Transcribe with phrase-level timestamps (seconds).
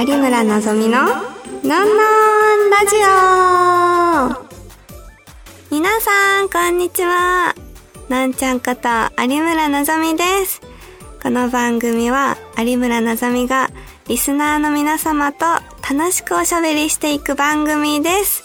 [0.00, 4.46] 有村のぞみののんのんラジオ
[5.70, 7.54] 皆さん、こんにちは。
[8.08, 8.88] なんちゃんこと
[9.22, 10.62] 有村のぞみです。
[11.22, 13.68] この番組は有村のぞみが
[14.08, 15.44] リスナーの皆様と
[15.86, 18.42] 楽しくおしゃべりしていく番組です。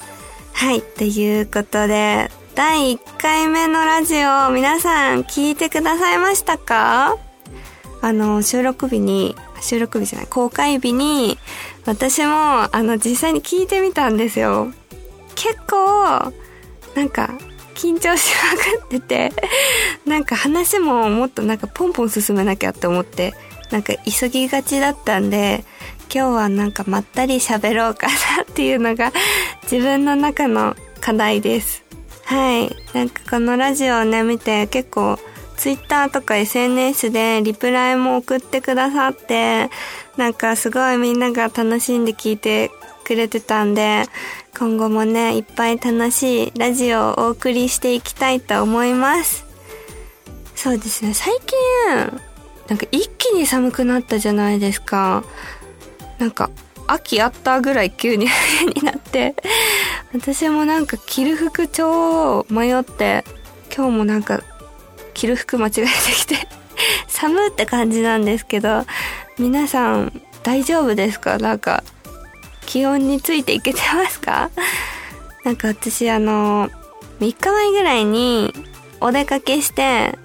[0.52, 7.18] はい、ということで、第1回目のラジオ、皆さん聞いてくださいましたか？
[8.02, 11.38] あの、収録日に、収録日じゃない、公開日に、
[11.86, 14.72] 私も、あの、実際に聞いてみたんですよ。
[15.36, 16.34] 結構、
[16.96, 17.38] なんか、
[17.76, 18.34] 緊張し
[18.80, 19.34] まくってて、
[20.06, 23.34] なんか話ももっとなんかポンポン進めなきゃって思って、
[23.70, 25.66] なんか急ぎがちだったんで、
[26.14, 29.12] 今日はなんかまったり喋ろうかなっていうのが
[29.64, 31.84] 自分の中の課題です。
[32.24, 32.76] はい。
[32.94, 35.20] なんかこのラジオをね、見て結構
[35.58, 39.70] ツイッターとか SNS でリプライも送ってくださって、
[40.18, 42.72] なんかすごいみんなが楽しんで聞いて
[43.04, 44.06] くれてたんで、
[44.58, 49.46] 今後もね、いっぱい楽しいラジオをお送りしていきたいと思います。
[50.56, 52.22] そうですね、最近、
[52.68, 55.24] なんか一気に寒くなったじゃないですか。
[56.18, 56.50] なんか、
[56.88, 59.36] 秋あったぐらい急に冬になって、
[60.14, 63.24] 私もなんか着る服超迷って、
[63.76, 64.42] 今日もなんか
[65.16, 66.36] 着る服間違えてきて、
[67.08, 68.86] 寒って感じなんですけど、
[69.40, 71.40] 皆さん大丈夫ですか？
[71.40, 71.84] なんか、
[72.68, 74.52] 気温についていけてますか？
[75.44, 76.70] なんか私あの、
[77.20, 78.54] 3日前ぐらいに
[79.00, 80.18] お出かけして、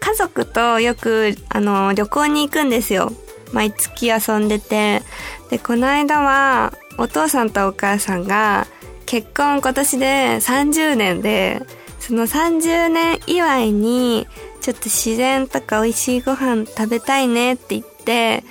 [0.00, 3.12] 家族とよくあの、旅行に行くんですよ。
[3.52, 5.02] 毎月遊んでて。
[5.50, 8.66] で、この間はお父さんとお母さんが
[9.06, 11.62] 結婚今年で30年で、
[12.06, 14.26] その30年祝いに
[14.60, 18.44] ちょっと自然とか美味しいご飯食べたいねって言って、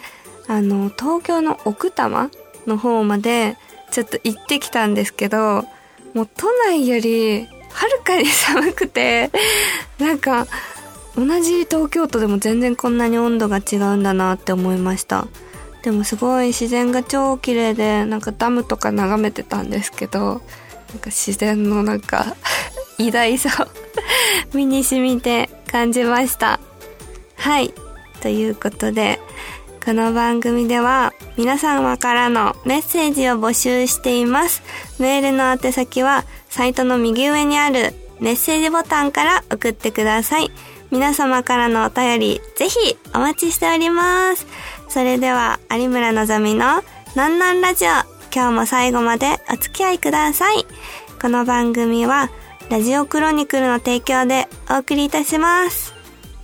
[0.48, 2.32] あの、東京の奥多摩
[2.66, 3.55] の方まで
[3.92, 5.66] ちょっと行ってきたんですけど、
[6.16, 9.30] もう都内よりはるかに寒くて、
[10.00, 10.48] なんか
[11.16, 15.27] 同じ東京都でも全然こんなに温度が違うんだなって思いました。
[15.83, 20.42] でもすごい自然が超綺麗で、なんかダムとか眺めてたんですけど、
[20.89, 22.36] なんか自然のなんか
[22.98, 23.67] 偉大さを
[24.55, 26.59] 身に染みて感じました。
[27.36, 27.73] はい。
[28.21, 29.20] ということで、
[29.83, 34.64] この番組では皆様からのメッセージを募集しています。
[34.98, 40.52] メールの宛先はサイトの右上にあるメッセージボタンから送ってください。
[40.89, 44.45] 皆様からのお便りぜひお待ちしております。
[44.87, 46.83] それでは有村のぞみの
[47.15, 47.89] なんなんラジオ
[48.33, 50.65] 今日も最後までお付き合いください。
[51.21, 52.30] この番組は
[52.73, 55.94] ラジオクロニクルの提供でお送りいたします。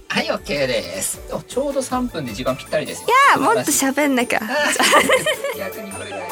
[0.09, 1.19] はい、OK です。
[1.34, 3.07] おちょうど3分で時間ぴったりですよ。
[3.07, 4.39] いやもっと喋んなきゃ。
[5.57, 6.28] 逆にこれぐらいで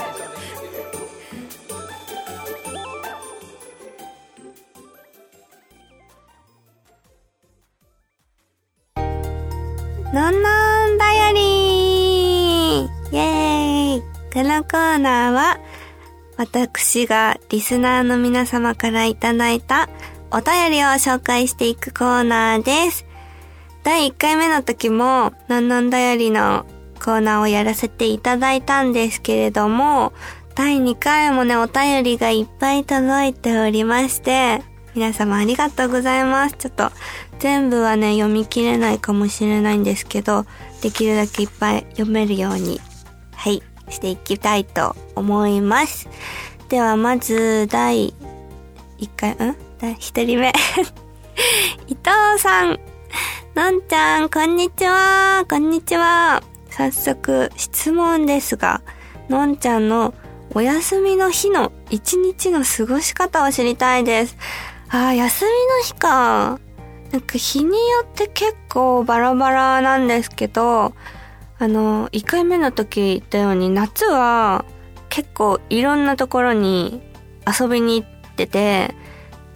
[10.13, 15.57] のんのんだよりーイェーイこのコーナーは、
[16.38, 19.90] 私がリスナーの皆様からいただいた
[20.31, 23.06] お便りを紹介していくコーナーです。
[23.84, 26.66] 第1回目の時も、のんのんだよりの
[27.03, 30.14] コーナーをやらせていただいたんですけれども、
[30.56, 34.62] 第2回もね、お便りがいっぱい届いておりまして、
[34.94, 36.56] 皆様ありがとうございます。
[36.58, 36.92] ちょっと、
[37.40, 40.46] 全部はね、読み切れないかもしれないんですけど、
[40.81, 42.81] できるだけいっぱい読めるように、
[43.36, 46.09] はい、していきたいと思います。
[46.70, 48.14] では、まず、第
[49.00, 49.56] 1回、ん？
[49.80, 50.53] 第1人目。
[51.88, 52.80] 伊藤さん。
[53.56, 55.46] のんちゃん、こんにちは。
[55.50, 56.44] こんにちは。
[56.70, 58.81] 早速、質問ですが、
[59.30, 60.14] のんちゃんの
[60.54, 64.38] お休みの日の一日の過ごし方を知りたいです。
[64.90, 66.59] ああ、休みの日か。
[67.12, 70.94] なんか日によって結構バラバラなんですけど、
[71.59, 74.65] あの、1回目の時言ったように夏は
[75.09, 77.01] 結構いろんなところに
[77.48, 78.94] 遊びに行ってて、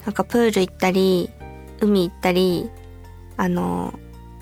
[0.05, 1.29] なんかプール行ったり、
[1.79, 2.71] 海行ったり、
[3.37, 3.93] あの、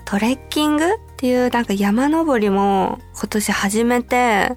[0.06, 4.56] トレッキングっていうなんか山登りも今年始めて、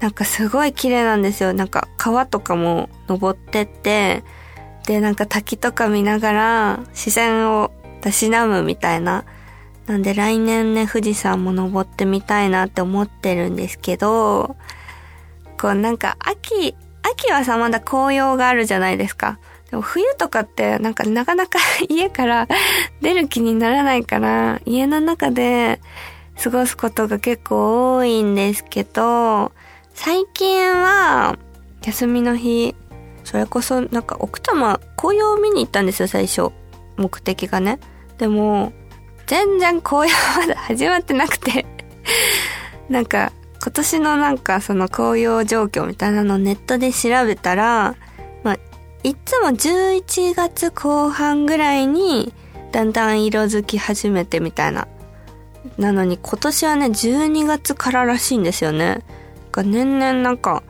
[0.00, 1.52] なんかすごい綺麗なんですよ。
[1.52, 4.24] なんか川とかも登ってって、
[4.86, 7.70] で、なんか滝とか見ながら自然を
[8.00, 9.24] たしなむみたいな。
[9.88, 14.56] なんで来年ね、富士山も登ってみたいなって思ってるんですけど、
[15.58, 19.38] こうなんか秋、秋はさ、まだ紅葉があるじゃないですか。
[19.70, 21.58] でも冬とかってなんかなかなか
[21.88, 22.48] 家から
[23.00, 25.80] 出る気にならないから、家の中で
[26.42, 29.52] 過ごすことが結構多いんですけど、
[29.94, 31.38] 最近は、
[31.82, 32.74] 休みの日、
[33.24, 36.50] それこそなんか奥多摩紅葉を見に行ったんですよ、最初。
[36.98, 37.78] 目的がね。
[38.18, 38.72] でも、
[39.28, 41.66] 全然紅葉まだ始まってなくて
[42.88, 43.32] なんか、
[43.62, 47.94] 今年のなんかその紅葉状況みたいなのをネットで調べたら、
[48.42, 48.58] まあ、
[49.02, 52.32] いつも11月後半ぐらいに
[52.72, 54.88] だんだん色づき始めてみたいな。
[55.76, 59.00] なのに今年はね、12月かららしいんですよね。
[59.52, 60.62] が年々なんか、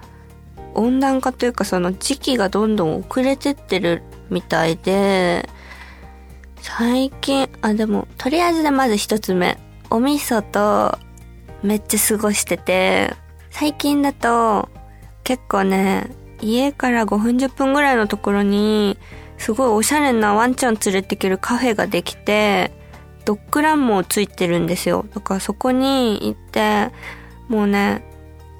[0.74, 5.48] 温暖化というかその時期がどんどん遅れてってるみたいで、
[6.60, 9.58] 最近、あ、でも、とりあえずでまず一つ目。
[9.90, 10.98] お味噌と
[11.62, 13.14] めっちゃ過ごしてて、
[13.50, 14.68] 最近だと
[15.24, 16.10] 結構ね、
[16.40, 18.98] 家から5分10分ぐらいのところに、
[19.38, 22.72] すごいおしゃれなワンちゃん連れてけるカフェができて、
[23.24, 25.06] ドッグランもついてるんですよ。
[25.14, 26.90] だからそこに行って、
[27.48, 28.04] もうね、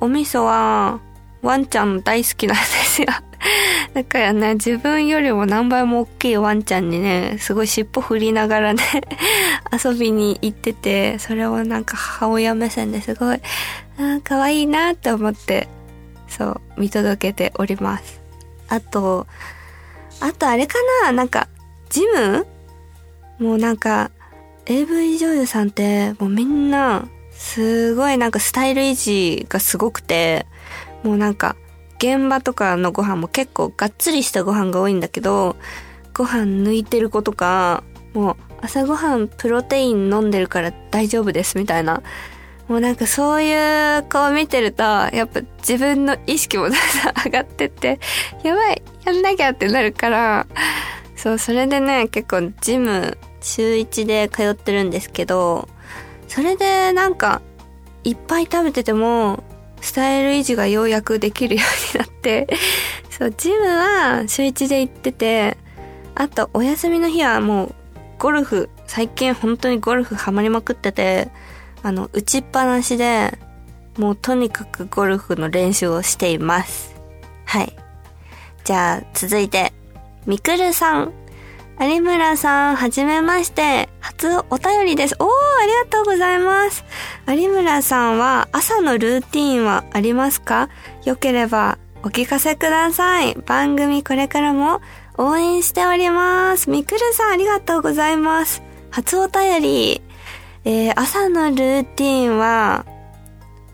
[0.00, 1.00] お味噌は
[1.42, 3.08] ワンちゃん大好きなんですよ。
[3.94, 8.82] だからね、自分よりも何倍も大きいワンちゃんにね、すごい尻尾振りながらね
[9.73, 13.40] 遊びに行ってて、それをなんか母親目線ですごい、
[13.99, 15.69] あ可愛いなって思って、
[16.29, 18.20] そう、見届けております。
[18.69, 19.26] あと、
[20.20, 20.75] あとあれか
[21.05, 21.49] ななんか、
[21.90, 22.46] ジム？
[23.38, 24.11] もうなんか、
[24.67, 30.44] AV 女優さんってもうみんな、すごいなんかスタイル維持がすごくて、
[31.05, 31.56] もうなんか、
[31.98, 35.56] 現場とかのご飯も結構がっつりしたご飯が多いんだけど、
[36.14, 37.84] ご飯抜いてる子とか、
[38.14, 42.02] もう朝ごはんプロテイン飲んでるから大丈夫ですみたいな。
[42.68, 46.72] もうなんかそういう子を見てると、やっぱ自分の意識もだん
[47.14, 47.98] だん上がってって、
[48.42, 50.46] やばい、やんなきゃってなるから、
[51.16, 55.68] そう、それでね、結構ジム週1で通ってるんですけど、
[56.28, 57.40] それでなんか、
[58.04, 59.42] いっぱい食べてても、
[59.80, 62.46] スタイル維持がようやくできるようになって、
[63.10, 65.56] そう、ジムは週1で行ってて、
[66.14, 67.75] あとお休みの日はもう
[68.19, 71.30] ゴルフ、最近本当にゴルフハマりまくってて、
[71.82, 73.38] あの、打ちっぱなしで、
[73.96, 76.94] もうとにかくゴルフの練習をしています。
[77.44, 77.76] はい。
[78.64, 79.72] じゃあ、続いて、
[80.26, 81.12] みくるさん。
[81.80, 83.88] 有村さん、はじめまして。
[84.00, 85.14] 初お便りです。
[85.20, 85.28] おー、
[85.62, 86.84] ありがとうございます。
[87.28, 90.70] 有村さんは朝のルーティーンはありますか？
[91.04, 93.34] よければお聞かせください。
[93.46, 94.80] 番組これからも
[95.19, 96.69] 応援しております。
[96.69, 98.60] みくるさん、ありがとうございます。
[98.90, 100.02] 初お便り。
[100.64, 102.86] えー、朝のルーティーンは、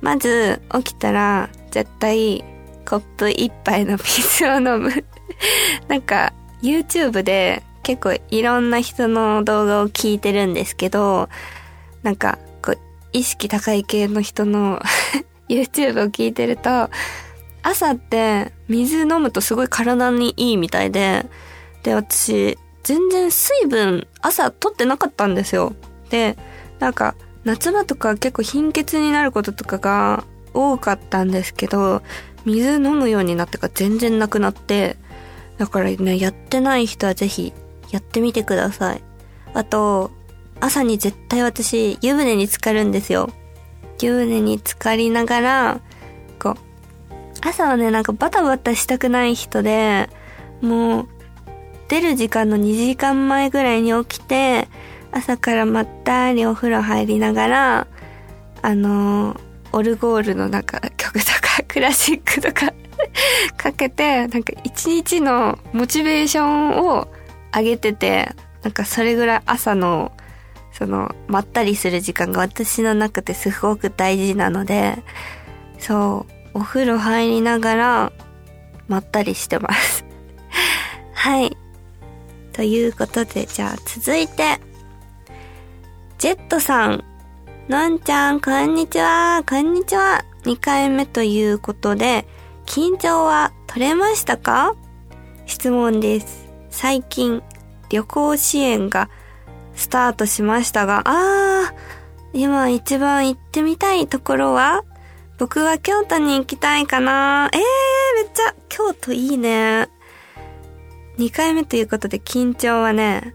[0.03, 2.45] まず起きたら絶対
[2.87, 5.07] コップ一杯の水を飲む。
[5.89, 11.29] なんか YouTube で結構いろんな人の動画を聞いてるんですけど、
[12.03, 12.79] なんか、こう、
[13.13, 14.81] 意識高い系の人の
[15.49, 16.91] YouTube を聞いてると、
[17.63, 21.27] 朝って水飲むとすごい体にいいみたいで、
[21.83, 25.75] で、私、全然水分朝取ってなかったんですよ。
[26.11, 26.37] で、
[26.79, 27.15] なんか、
[27.45, 32.03] 夏場とか結構貧血になることとかが多かったんですけど、
[32.47, 34.97] 水飲むようになってから全然なくなって、
[35.59, 37.53] だからね、やってない人はぜひ
[37.95, 39.03] やってみてください。
[39.55, 40.11] あと、
[40.59, 43.31] 朝に絶対私、湯船に浸かるんですよ。
[44.03, 45.81] 湯船に浸かりながら、
[46.41, 46.57] こう、
[47.41, 50.11] 朝はね、なんかバタバタしたくない人で、
[50.61, 51.09] もう、
[51.87, 54.67] 出る時間の2時間前ぐらいに起きて、
[55.13, 57.87] 朝からまったりお風呂入りながら、
[58.61, 62.73] あのー、オルゴールのなんか曲とか、クラシックとか
[63.57, 67.09] かけて、なんか一日のモチベーションを
[67.55, 68.33] 上げてて、
[68.63, 70.13] なんかそれぐらい朝の、
[70.73, 75.03] その、まったりする時間が私の中ですごく大事なので、
[75.79, 78.13] そう、お風呂入りながら、
[78.89, 80.05] まったりしてます。
[81.15, 81.57] はい。
[82.53, 84.61] ということで、じゃあ続いて、
[86.19, 87.05] ジェットさん。
[87.69, 89.43] のんちゃん、こんにちは。
[89.49, 90.25] こんにちは。
[90.45, 92.27] 2回目ということで、
[92.67, 94.75] 緊張は取れましたか？
[95.47, 96.44] 質問です。
[96.75, 97.41] 最近
[97.89, 99.09] 旅行支援が
[99.77, 104.83] スタートしましたが、あー、今一番行ってみたいところは
[105.39, 109.89] 僕は京都に行きたいかなえー、めっちゃ、京都いいね。
[111.17, 113.35] 2回目ということで緊張はね、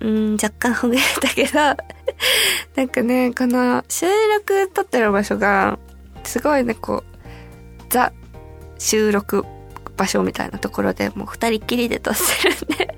[0.00, 1.58] うん、若干ほぐれたけど
[2.74, 4.06] なんかね、この収
[4.38, 5.78] 録撮ってる場所が、
[6.24, 8.14] すごいね、こう、ザ
[8.78, 9.44] 収録
[9.96, 12.94] 場所みたいなところでもう二人っきりで撮ってるんで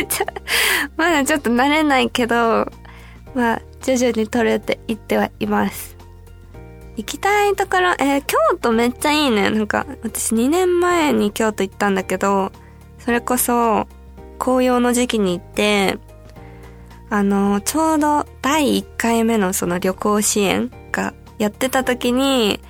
[0.96, 2.70] まだちょっと慣れないけど、
[3.34, 5.96] まあ、徐々に撮れていってはいます。
[6.96, 9.50] 行きたいところ、えー、京都めっちゃいいね。
[9.50, 12.52] なんか、私2年前に京都行ったんだけど、
[12.98, 13.86] それこそ、
[14.38, 15.98] 紅葉の時期に行って、
[17.08, 22.60] あの、ちょうど第1回目のその旅行支援がやってた時に、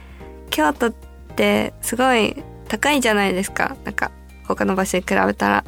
[0.50, 0.92] 京都っ
[1.34, 3.76] てすごい高いじゃないですか。
[3.84, 4.10] なんか、
[4.48, 5.64] 他の場所に比べたら。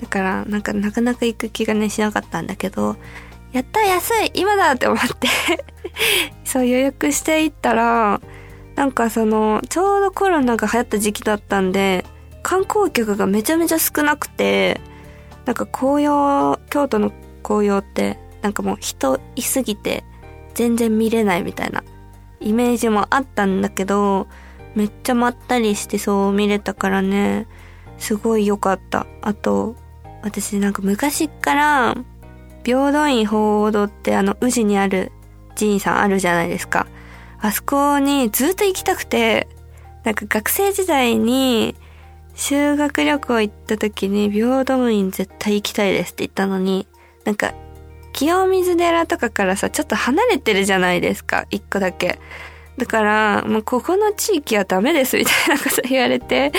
[0.00, 2.96] だから、なんかなかなか行く気がねしなかったんだけど、
[3.52, 5.28] やった安い今だって思って
[6.44, 8.22] そう予約していったら、
[8.74, 12.06] なんかその、ちょうどコロナが流行った時期だったんで、
[12.42, 14.80] 観光客がめちゃめちゃ少なくて、
[15.44, 20.04] なんか紅葉、京都の紅葉って、なんかもう人いすぎて
[20.54, 21.84] 全然見れないみたいな
[22.40, 24.26] イメージもあったんだけど、
[24.76, 27.48] めっちゃまったりしてそう見れたからね、
[27.98, 29.06] すごい良かった。
[29.22, 29.74] あと、
[30.22, 31.96] 私なんか昔から
[32.62, 35.12] 平等院鳳凰堂ってあの宇治にある
[35.54, 36.86] 寺院さんあるじゃないですか。
[37.40, 39.48] あそこにずっと行きたくて、
[40.04, 41.74] なんか学生時代に
[42.34, 46.86] 修学旅行行った時に平等院絶対行きたいですって言ったのに、
[47.24, 47.54] なんか
[48.12, 52.18] 清水寺とかからさ、ちょっと離れてるじゃないですか、一個だけ。
[52.78, 56.52] だから、もうここの地域はダメですみたいなこと言われて、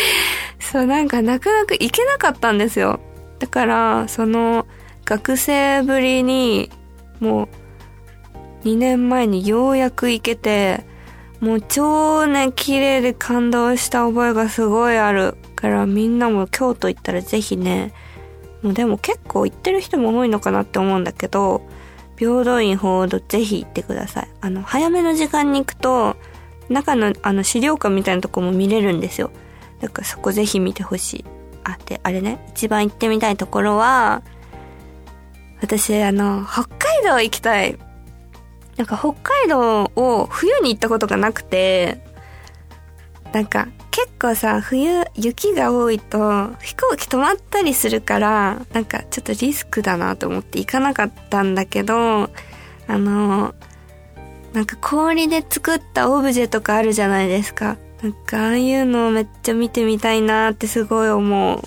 [0.59, 2.99] そうなんかなかなか行けなかったんですよ。
[3.39, 4.65] だから、その、
[5.05, 6.71] 学生ぶりに、
[7.19, 7.49] も
[8.63, 10.85] う、2年前にようやく行けて、
[11.39, 15.37] もう超ね、綺麗で感動した覚えがすごいある。
[15.57, 17.91] からみんなも京都行ったらぜひね、
[18.61, 21.63] もうでも結構行ってる人も多いのかなって思うんだけど、
[22.17, 24.27] 平等院鳳凰堂ぜひ行ってください。
[24.41, 26.17] あの、早めの時間に行くと、
[26.69, 29.31] 中のあの資料館みたいなとこも見れるんですよ。
[29.79, 31.25] だからそこぜひ見てほしい。
[31.63, 34.23] あ、で、あれね、一番行ってみたいところは、
[35.61, 37.77] 私、あの、北海道行きたい。
[38.75, 41.99] なんか北海道を冬に行ったことがなくて、
[43.31, 43.67] なんか
[43.97, 52.29] 結構さ、冬雪が多いと飛行機止まったりするから、なんかちょっとリスクだなと思って行かなかったんだけど、
[52.87, 53.55] あの、
[54.53, 57.77] なんか氷で作ったオブジェとかあるじゃないですか。
[58.03, 61.61] なんかああいうのをめっちゃ見てみたいなってすごい思う。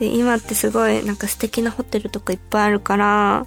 [0.00, 3.44] で、今ってすごいなんか素敵なホテルとかいっぱいあるから、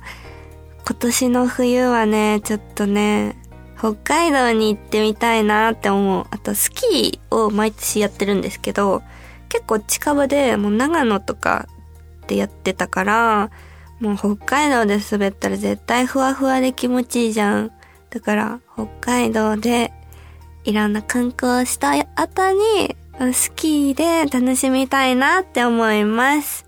[0.86, 3.36] 今年の冬はね、ちょっとね、
[3.78, 6.26] 北海道に行ってみたいなって思う。
[6.32, 9.04] あとスキーを毎年やってるんですけど、
[9.50, 11.68] 結構近場でもう長野とか
[12.28, 13.52] でやってたから、
[14.00, 17.72] もう北海道で滑ったら絶対ふわふわで気持ちいいじゃん。
[18.10, 19.94] だから北海道で
[20.64, 22.96] いろんな観光した後に
[23.34, 26.66] スキーで楽しみたいなって思います。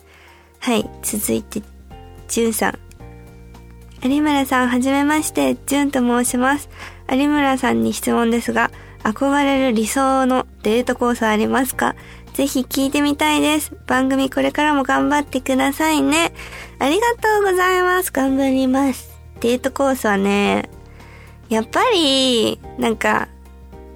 [0.60, 1.62] はい、続いて、
[2.28, 2.80] じゅんさん。
[4.04, 6.70] 有村さん、はじめまして、じゅんと申します。
[7.10, 8.72] 有村さんに質問ですが、
[9.04, 11.96] 憧れる理想のデートコースありますか？
[12.34, 13.76] ぜひ聞いてみたいです。
[13.88, 16.34] 番組これからも頑張ってくださいね。
[16.80, 18.12] ありがとうございます。
[18.12, 19.18] 頑張ります。
[19.40, 20.70] デートコースはね、
[21.50, 23.30] やっぱり、なんか、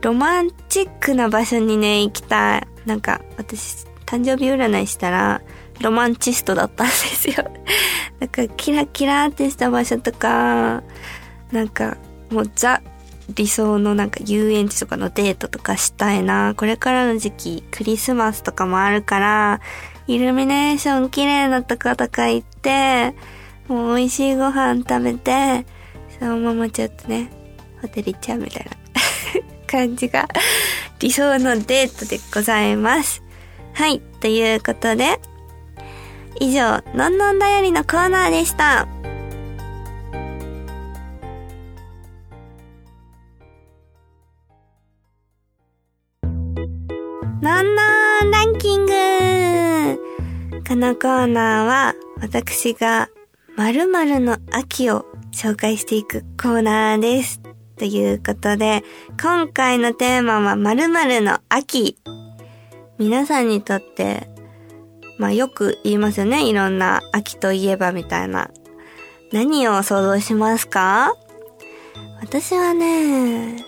[0.02, 2.68] ロマンチックな場所にね、行きたい。
[2.86, 5.42] なんか、私、誕生日占いしたら、
[5.82, 7.36] ロマンチストだったんですよ。
[8.20, 10.82] なんか、キラキラってした場所とか、
[11.52, 11.98] なんか、
[12.32, 12.82] もうザ、
[13.34, 16.54] 理想のなんか遊園地とかのデートとかしたいな。
[16.56, 19.62] これからの時期、クリスマスとかもあるから、
[20.08, 23.16] イルミネーション綺麗なとことか行って、
[23.68, 25.66] もう美味しいご飯食べて、
[26.20, 27.32] そのままちょっとね、
[27.82, 28.72] ホテル行っちゃうみたいな。
[29.68, 30.28] 感じが
[31.00, 33.24] 理想のデートでございます。
[33.74, 34.02] はい。
[34.20, 35.20] ということで、
[36.40, 38.88] 以上、のんのんだよりのコーナーでした。
[50.82, 53.08] のコーナーは、私が
[53.56, 57.40] 〇〇の秋を紹介していくコーナーです。
[57.78, 58.84] ということで、
[59.22, 62.00] 今回のテーマは〇〇の秋。
[62.98, 64.28] 皆さんにとって、
[65.20, 66.50] まあよく言いますよね。
[66.50, 68.50] いろんな秋といえばみたいな。
[69.32, 71.14] 何を想像しますか？
[72.22, 73.64] 私はね、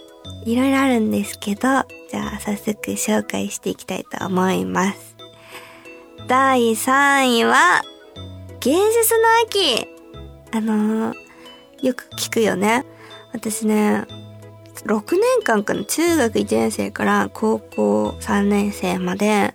[0.46, 1.62] いろいろあるんですけど、
[2.10, 5.12] じゃあ早速紹介していきたいと思います。
[6.27, 7.84] 第3位は、
[8.62, 9.88] 芸術の秋。
[10.51, 11.15] あのー、
[11.82, 12.86] よく聞くよね。
[13.34, 14.06] 私ね、
[14.86, 19.53] 6年間かな、中学1年生から高校3年生まで、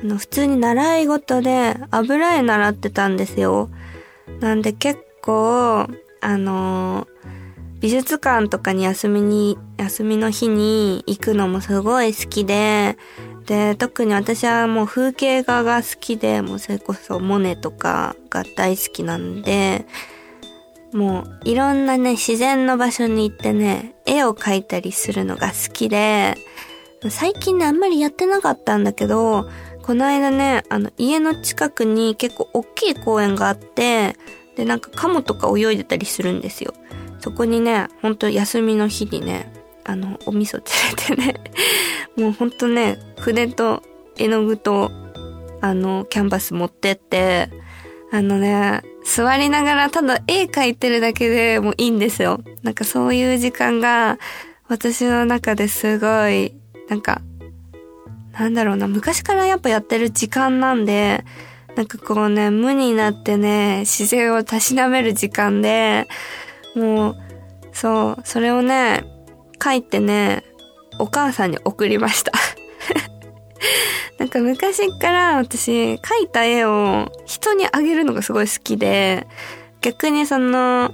[0.00, 3.70] あの、普通に習い事で油絵習ってたんですよ。
[4.40, 5.86] なんで結構、
[6.20, 7.06] あの
[7.80, 12.96] 美術館とかに休みに、休みの日に行くのもすごい好きで、
[13.46, 19.86] で、特に私はもう風景画が好きで、もうそれこそモネとかが大好きなんで、
[20.92, 26.36] もういろんなね、自然の場所に行ってね、絵を描いたりするのが好きで、
[27.08, 29.48] 最近ね、あんまりやってなかったんだけど、
[29.82, 34.16] この間ね、あの、家の近くに結構大きい公園があって、
[34.56, 36.74] で、なんかカモとか泳いでたりするんですよ。
[37.20, 39.52] そこにね、ほんと休みの日にね、
[39.84, 40.62] あの、お味噌
[41.08, 41.40] 連れてね、
[42.16, 43.82] もうほんとね、筆と
[44.16, 44.90] 絵の具と、
[45.60, 47.50] あの、キャンバス持ってって、
[48.12, 52.40] あのね、座りながらただ絵描いてるだけでもいいんですよ。
[52.62, 54.18] なんかそういう時間が
[54.68, 56.54] 私の中ですごい、
[56.88, 57.22] なんか、
[58.32, 61.24] なんだろうな、昔からやっぱやってる時間なんで、
[61.76, 66.08] なんかこうね、無になってね、自然をたしなめる時間で、
[66.74, 67.16] もう、
[67.72, 69.04] そう、それをね、
[69.62, 70.42] 書いてね、
[70.98, 72.32] お母さんに送りました
[74.18, 79.26] なんか昔から私、描いた絵を人にあげるのがすごい好きで、
[79.82, 80.90] 逆にその、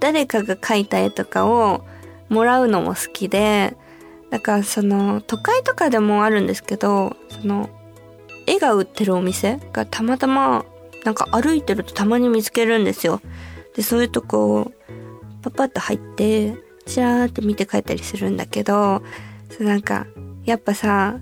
[0.00, 1.84] 誰かが描いた絵とかを
[2.28, 3.76] もらうのも好きで、
[4.30, 7.70] だからその、都会とかでもあるんですけど、その、
[8.46, 10.64] 絵が売ってるお店がたまたま、
[11.04, 13.20] なんか歩いてるとたまに見つけるんですよ。
[13.76, 14.72] で、そういうとこを、
[15.42, 16.56] パパッと入って、
[16.86, 19.02] チラーって見て帰ったりするんだけど、
[19.62, 20.06] なんか、
[20.44, 21.18] やっぱさ、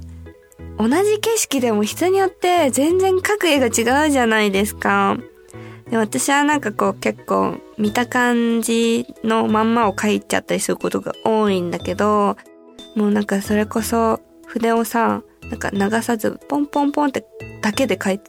[0.78, 5.18] 同じ景色でも人によって全然描く絵が違うじゃないですか。
[5.90, 12.36] で私はなんかこう結構見た感じのまんまを描いちゃったりすることが多いんだけど、
[12.96, 17.26] もうなんかそれこそ筆をさ、なんか流さずポンポンポンって
[17.60, 18.20] だけで描い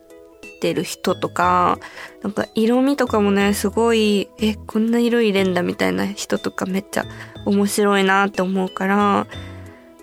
[0.60, 1.80] てる人とか、
[2.22, 7.06] なんか色味とかもね、すごい、え、こんな色入れんだみたいな人とかめっちゃ
[7.46, 9.28] 面白いなって思うから、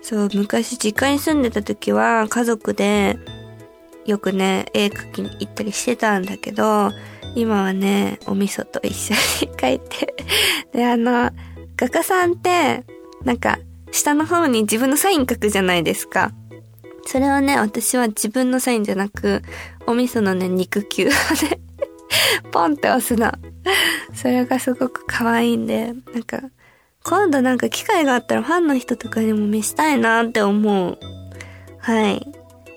[0.01, 3.17] そう、昔実家に住んでた時は家族で
[4.05, 6.91] よくね、絵描きに行ったりしてたんだけど、
[7.35, 9.13] 今はね、お味噌と一緒
[9.45, 10.13] に描いて。
[10.73, 11.31] で、あの、
[11.77, 12.83] 画家さんって、
[13.23, 13.59] なんか、
[13.91, 16.31] 下の方に自分のサイン書くじゃないですか。
[17.05, 19.41] それをね、私は自分のサインじゃなく、
[19.85, 21.13] お味噌のね、肉球をね
[22.51, 23.31] ポンって押すの。
[24.13, 26.41] それがすごく可愛いんで、なんか、
[27.03, 30.97] 今度なんか機会があったらファンの人とかにも見したいなって思う。
[31.79, 32.27] はい。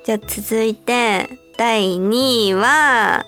[0.05, 3.27] じゃあ続いて、第2位は、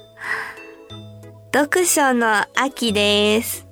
[1.54, 3.66] 読書の秋です。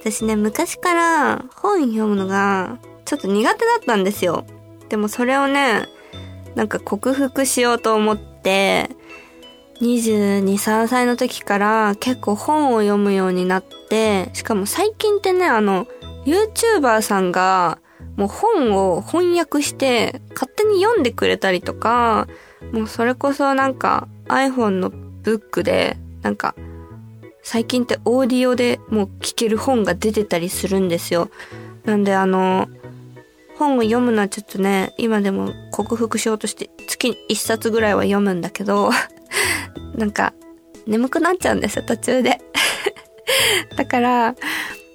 [0.00, 4.44] 私ね、昔から本読むのがちょっと苦手だったんですよ。
[4.88, 5.88] でもそれをね、
[6.54, 8.88] なんか克服しようと思って、
[9.80, 15.86] 22、3歳の時から結構本を読むようになって、しかも最近ってね、あの、
[16.24, 17.78] YouTuber さんが
[18.16, 22.28] もう本を翻訳して勝手に読んでくれたりとか、
[22.72, 26.54] もうそれこそなんか iPhone のブックでなんか
[27.42, 31.30] 最近ってオーディオでもう聞ける本が出てたりするんですよ。
[31.84, 32.68] なんであの、
[33.58, 38.90] 本を読むのはちょっとね、今でも克服しようとして月1冊ぐらいは読むんだけど、
[39.96, 40.32] なんか
[40.86, 42.40] 眠くなっちゃうんですよ、途中で。
[43.76, 44.34] だから、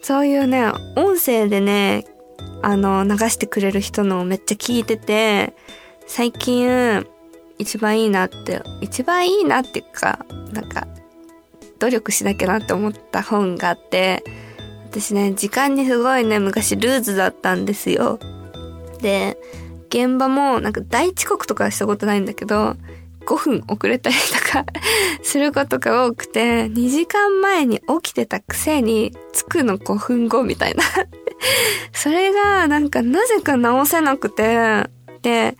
[0.06, 2.06] そういうね、音声でね、
[2.62, 5.56] あの、流してくれる人のめっちゃ聞いてて、
[6.06, 7.08] 最近、
[7.58, 10.88] 一番いいなって、一番いいなっていうか、なんか、
[11.80, 14.24] 努力しなきゃなって思った本があって、
[14.92, 18.20] 私ね、時間にすごいね、昔ルーズだったんですよ。
[19.02, 19.40] で、
[19.90, 22.76] 現場もなんか大遅刻とかしたことないんだけど、
[23.26, 24.66] 5分遅れたりとか
[25.22, 30.84] することが多くて、2時間前に起きてたくせに着くの5分後みたいな。
[31.92, 34.90] それがなんかなぜか直せなくて、
[35.22, 35.58] で、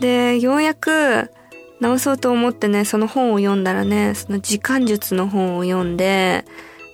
[0.00, 1.30] で、ようやく
[1.80, 6.44] 直そうと思ってね、その本を読んだらね、その時間術の本を読んで、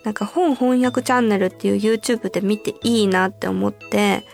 [0.04, 4.24] なんか本翻訳チャンネルっていう YouTube で見ていいなって思って、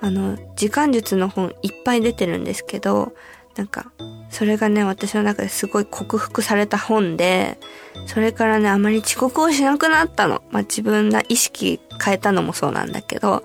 [0.00, 3.14] あの、時間術の本いっぱい出てるんですけど、
[3.56, 3.92] なんか、
[4.32, 7.58] それがね、私の中ですごい克服された本で、
[8.06, 10.42] それからね、あまり遅刻をしなくなったの。
[10.50, 13.44] まあ、自分が意識変えたのもそうなんだけど、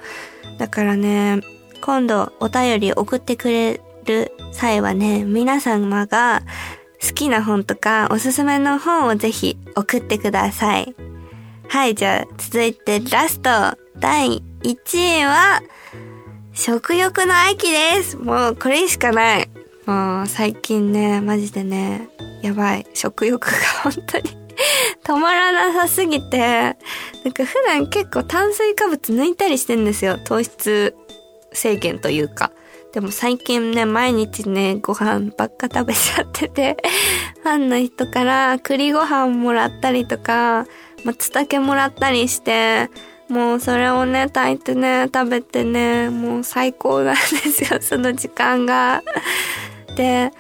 [0.58, 1.42] だからね、
[1.82, 6.42] 今度お便り送ってくれる際はね、皆様が
[7.06, 10.96] 好きな本とかおすすめの本をぜひ送ってください。
[11.68, 13.50] はい、じゃあ続いてラスト
[14.00, 15.62] 第1位は
[16.54, 18.16] 食欲の秋です。
[18.16, 19.57] もうこれしかない。
[19.88, 22.10] もう最近ね、マジでね、
[22.44, 22.86] やばい。
[22.94, 23.52] 食欲が
[23.84, 24.38] 本当に
[25.02, 30.18] 止まらなさすぎて、なんか普段結構炭水化物抜いたりしてんですよ。
[30.26, 30.94] 糖質
[31.54, 32.52] 制限というか。
[32.92, 36.76] でも最近ね、毎日ね、ご飯ばっか食べちゃってて、
[37.44, 40.66] ファンの人から栗ご飯もらったりとか、
[41.06, 42.90] 松茸もらったりして、
[43.30, 49.02] もうそれをね、炊いてね、食べてね、もう最高なんですよ、その時間が。
[49.98, 50.32] で、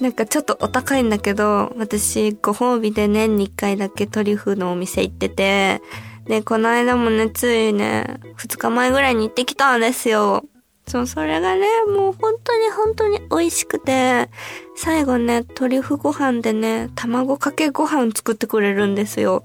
[0.00, 5.80] なんかちょっとお高いんだけど、私ご褒美で年に1回だけトリュフのお店行ってて、
[6.26, 10.44] で、この間もね、ついね、2日前ぐらいに行ってきたんですよ。
[10.86, 14.28] そう、それがね、もう本当に本当に美味しくて、
[14.76, 19.42] 最後ね、トリュフご飯でね、卵かけご飯作ってくれるんですよ。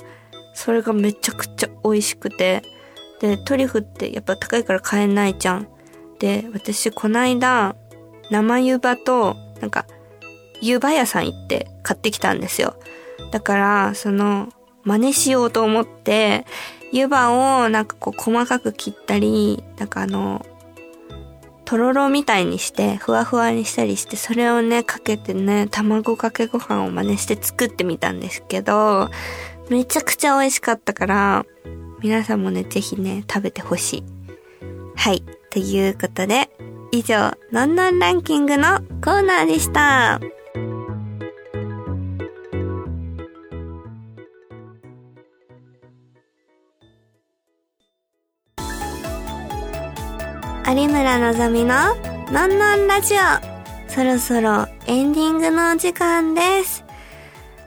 [0.53, 2.63] それがめちゃくちゃ美味しくて。
[3.21, 5.67] で、トリュフってやっぱ高いから買えないじゃん。
[6.19, 7.75] で、私こないだ、
[8.31, 9.85] 生湯葉と、なんか、
[10.61, 12.75] 湯葉屋さん行って買ってきたんですよ。
[13.31, 14.49] だから、その、
[14.83, 16.45] 真似しようと思って、
[16.91, 20.45] 湯葉をなんかこう細かく切ったり、なんかあの、
[21.65, 29.09] とろろみたいにして、ふわふわにしたりして、それをね、かけてね、卵かけご飯を真似して作ってみたんですけど、
[29.69, 31.45] めちゃくちゃ美味しかったから、
[32.01, 34.03] 皆さんもね、ぜひね、食べてほしい。
[34.95, 35.23] はい。
[35.51, 36.49] ということで、
[36.91, 40.19] 以上、のんのんランキングのコーナーでした。
[50.67, 51.95] 有村のぞみの
[52.31, 53.17] のんのんラジオ。
[53.87, 56.83] そろそろエンディングのお時間です。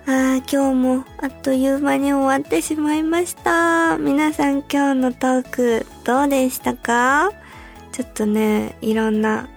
[0.06, 3.98] ああ、今日もあっという間に終わってしまいました。
[3.98, 7.30] 皆さん今日のトークどうでしたか？
[7.92, 9.48] ちょっとね、いろんな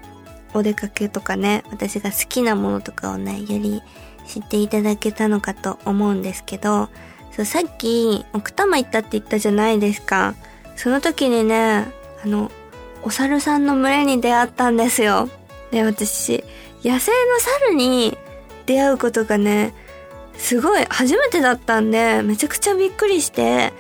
[0.53, 3.81] お出かけとかね、私が好きなものとかをね、より
[4.27, 6.89] 知っていただけたのかと思うんですけど、
[7.31, 10.35] そう、さっき奥多摩行ったって言ったじゃないですか。
[10.75, 11.85] その時にね、
[12.23, 12.51] あの、
[13.03, 15.29] お猿さんの群れに出会ったんですよ。
[15.71, 16.43] で、私、
[16.83, 18.17] 野生の猿に
[18.65, 19.73] 出会うことがね、
[20.37, 23.73] すごい初めてだったんで、めちゃくちゃびっくりして、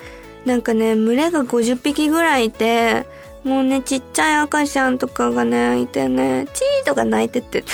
[0.45, 3.05] なんかね、群れが50匹ぐらいいて、
[3.45, 7.67] もうね、ちっちゃい赤ちゃんとかがね、いてね、チーとか泣いてってて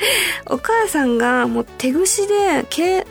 [0.48, 3.06] お母さんがもう手ぐしで、毛、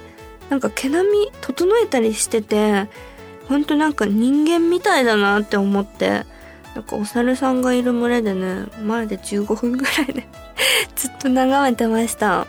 [0.49, 2.87] なんか毛並み整えたりしてて、
[3.47, 6.25] ほんとなんか人間みたいだなって思って、
[6.73, 10.27] なんかお猿さんがいる群れでね、前で15分ぐらいで
[10.95, 12.47] ずっと眺めてました。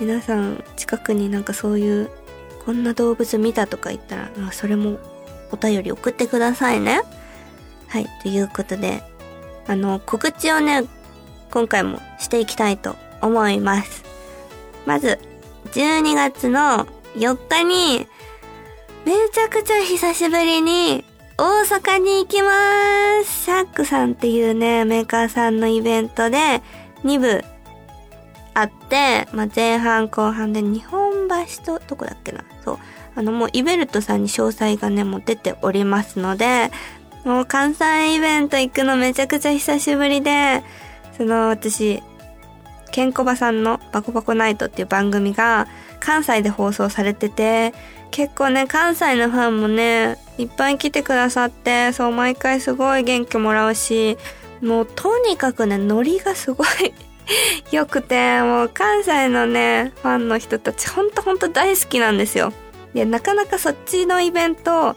[0.00, 2.10] 皆さん近くになんかそういう
[2.64, 4.98] こんな動物見たとか言ったら、それも
[5.50, 7.02] お便り送ってくださいね。
[7.92, 9.02] はい、ということで、
[9.66, 10.84] あの、告知をね、
[11.50, 14.02] 今回もしていきたいと思います。
[14.86, 15.18] まず、
[15.72, 18.08] 12月の4日に、
[19.04, 21.04] めちゃくちゃ久しぶりに
[21.36, 22.52] 大阪に行きま
[23.24, 26.62] すシャックさんっていうね、メーカーさんのイベントで
[27.04, 27.44] 2部
[28.54, 32.78] あって、まあ、前半後半で日本橋と、どこだっけなそう。
[33.14, 36.70] あのもうイベルトさんに詳細がね、もう出ておりますので、
[37.24, 40.62] もう関西イベント行くのめちゃくちゃ久しぶりで、
[41.16, 42.02] その私、
[42.90, 45.66] ケンコバさんのバコバコナイトっていう番組が
[46.00, 47.72] 関西で放送されてて、
[48.10, 54.18] 結構ね、関西のファンもね、いっぱい来てくださって、そう、毎回すごい元気もらうし、
[54.60, 56.68] もうとにかくね、ノリがすごい
[57.72, 62.52] 良くて、もう関西のね、ファンの人たちほんとほんと大好きなんですよ。
[62.94, 64.96] で、なかなかそっちのイベント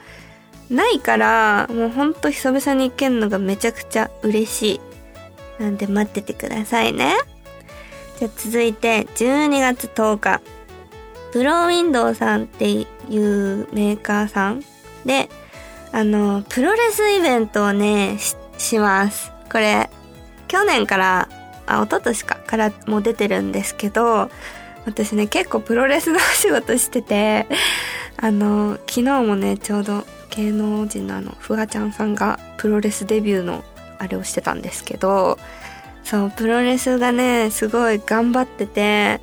[0.70, 4.82] ないから、もうほんと久々に行けるのがめちゃくちゃ嬉しい。
[5.62, 7.16] なんで待っててくださいね。
[8.20, 10.42] じゃあ続いて12月10日。
[11.32, 14.64] プローウィンドウさんっていうメーカーさん
[15.06, 15.30] で、
[15.92, 19.32] あの、プロレスイベントをね、しします。
[19.52, 19.90] これ、
[20.48, 21.30] 去年から
[21.68, 24.30] あ、一昨年か、からも出てるんですけど、
[24.86, 27.48] 私ね、結構プロレスのお仕事してて、
[28.18, 33.64] あの、昨日もね、ちょうど芸能人のあの、フワちゃんさんがプロレスデビューの
[34.00, 35.38] あれをしてたんですけど、
[36.04, 39.22] そう、プロレスがね、すごい頑張ってて、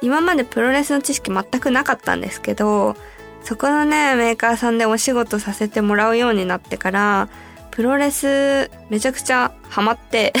[0.00, 2.96] 今までプロレスの知識全くなかったんですけど、
[3.42, 7.28] そこのね、メーカーさんでお仕事させてもらうようになってから、
[7.70, 10.32] プロレスめちゃくちゃハマって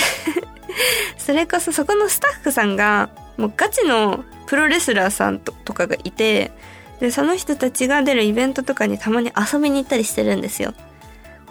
[1.18, 6.52] それこそそこのスタッフさんが、もうガチのプロレスラーさんととかがいて、
[7.00, 10.74] で、その人たちが出るイベントとかにたまに遊びに行ったりしてるんですよ。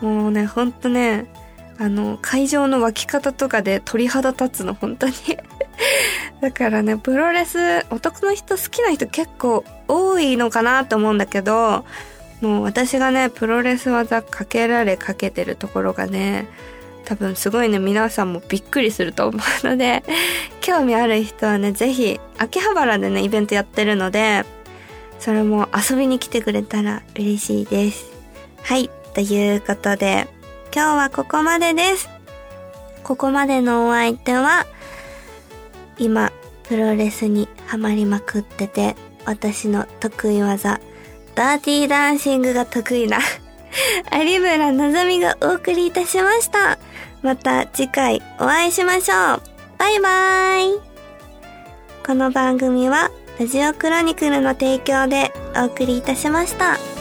[0.02, 1.26] もうね、ほんとね、
[1.78, 5.14] あの、会場の湧き方とかで鳥肌立つの、本当に
[6.42, 11.86] だからね、プロレス、男の人好きな人結構多いのかなと思うんだけど、
[12.42, 16.48] もう私がね、プロレス技かけられかけてるところがね、
[17.06, 20.04] 多分すごいね、皆さんもびっくりすると思うので、
[20.62, 24.46] 興味ある人はね、ぜひ、秋葉原でね、イベントやってるので、
[25.24, 28.12] それも遊びに来てくれたら嬉しいです。
[28.62, 30.28] はい、ということで、
[30.76, 32.10] 今日はここまでです。
[33.06, 34.66] ここまでのお相手は、
[35.98, 36.34] 今、
[36.68, 40.82] プロレスにハマりまくってて、私の得意技、
[41.36, 43.20] ダーティーダンシングが得意な
[44.12, 46.78] 有村のぞみがお送りいたしました。
[47.22, 49.42] また次回お会いしましょう。
[49.78, 50.82] バイバーイ。
[52.06, 56.93] この番組はラジオクロニクルの提供でお送りいたしました。